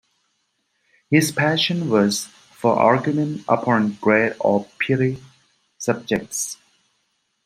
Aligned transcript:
His 1.11 1.31
passion 1.31 1.87
was 1.87 2.25
for 2.25 2.73
argument, 2.75 3.43
upon 3.47 3.97
great 4.01 4.33
or 4.39 4.65
petty 4.79 5.21
subjects. 5.77 6.57